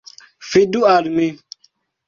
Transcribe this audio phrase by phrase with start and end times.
[0.53, 1.29] Fidu al mi!